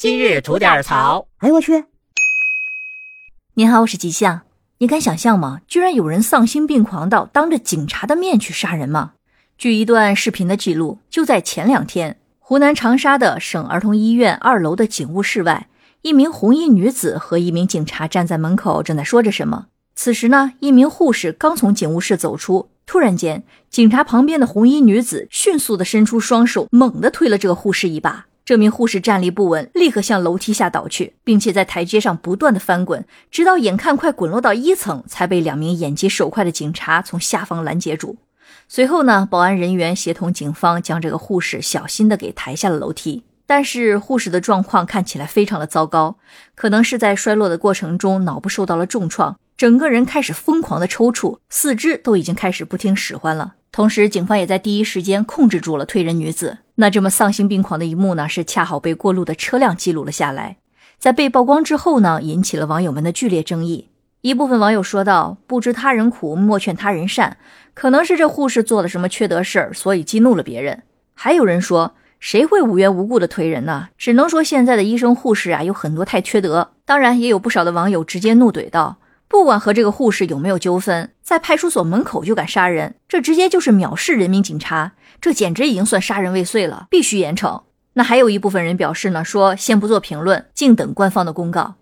[0.00, 1.26] 今日吐点槽。
[1.40, 1.84] 哎呦我去！
[3.52, 4.40] 您好，我是吉祥。
[4.78, 5.60] 你敢想象吗？
[5.68, 9.12] 居然有人丧心病狂到当着警察的面去杀人吗？
[9.58, 15.68] 据一段视频的记录，就在前两天，湖南长沙的省儿童医院二楼的警务室外，
[16.00, 19.66] 一名红衣女子和一名警察站在门口，正在说着什么。
[19.94, 28.24] 此时呢，一名护士刚从警务室走出，突然间，警察旁边的红衣女子迅速的伸出双手，猛地推了这个护士一把。
[28.50, 38.16] 这名护士站立不稳，立刻向楼梯下倒去，并且在台阶上不断的翻滚，直到眼看快滚落到一层，才被两名眼疾手快的警察从下方拦截住。
[38.66, 43.22] 随后呢，保安人员协同警方将这个护士小心的给抬下了楼梯。
[43.46, 46.16] 但是护士的状况看起来非常的糟糕，
[46.56, 53.54] 可能是在摔落的过程中脑部受到了重创，整个人开始疯狂的抽搐，四肢都已经开始不听使唤了。
[53.70, 56.58] 同时，警方也在第一时间控制住了推人女子。
[56.80, 60.56] 那这么丧心病狂的一幕呢，是恰好被过路的车辆记录了下来。
[60.98, 63.88] 在被曝光之后呢，引起了网友们的剧烈争议。
[64.22, 67.36] 一部分网友说道：“不知他人苦，莫劝他人善，
[67.74, 70.82] 可能是这护士做了什么缺德事儿，所以激怒了别人。”
[71.14, 71.94] 还有人说。
[72.18, 73.88] 谁会无缘无故的推人呢？
[73.96, 76.72] 只能说现在的医生护士啊，有很多太缺德。
[76.84, 87.62] 当然，也有不少的网友直接怒怼道：“不管和这个护士有没有纠纷，在派出所门口就敢杀人，这直接就是藐视人民警察，这简直已经算杀人未遂了，必须严惩。”
[87.94, 91.76] 那还有一部分人表示呢，说先不做评论，静等官方的公告。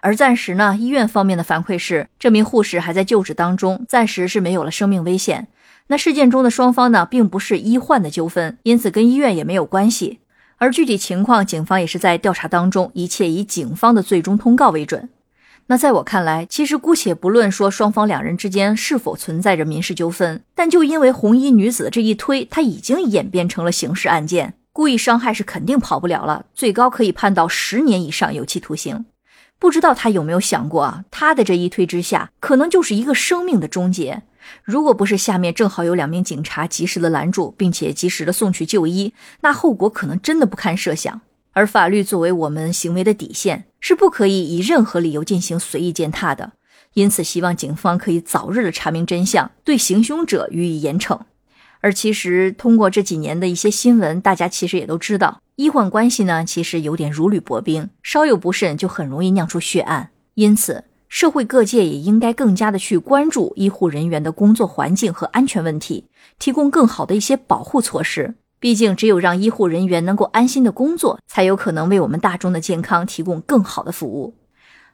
[0.00, 5.48] 而暂时呢，医院方面的反馈是，这名护士还在救治当中，暂时是没有了生命危险。
[5.88, 10.20] 那事件中的双方呢，并不是医患的纠纷，因此跟医院也没有关系。
[10.56, 15.10] 而具体情况，警方也是在调查当中，一切以警方的最终通告为准。
[15.66, 29.06] 那在我看来，其实姑且不论说双方两人之间是否存在着民事纠纷，但就因为红衣女子这一推，他已经演变成了刑事案件，故意伤害是肯定跑不了了，最高可以判到十年以上有期徒刑。
[29.58, 34.22] 不知道他有没有想过啊，他的这一推之下，可能就是一个生命的终结。
[34.62, 41.22] 如果不是下面正好有两名警察及时的拦住，并且及时的送去就医，那后果可能真的不堪设想。
[41.54, 46.52] 而法律作为我们行为的底线，是不可以以任何理由进行随意践踏的。
[46.92, 51.18] 因此，希望警方可以早日的查明真相，对行凶者予以严惩。
[51.80, 60.10] 而其实，通过这几年的一些新闻，大家其实也都知道，医患关系呢，其实有点如履薄冰，稍有不慎就很容易酿出血案。
[60.34, 66.06] 因此，社会各界也应该更加的去关注医护人员的工作环境和安全问题，
[66.38, 68.34] 提供更好的一些保护措施。
[68.64, 74.36] 毕竟，只有让医护人员能够安心的工作，才有可能为我们大众的健康提供更好的服务。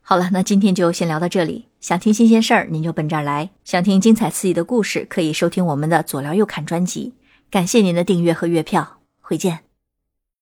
[0.00, 1.66] 好了，那今天就先聊到这里。
[1.78, 7.12] 想听新鲜事儿，您就奔这儿来；想听精彩刺激的故事，可以收听我们的左聊右侃专辑。
[7.50, 9.67] 感谢您的订阅和月票，回见。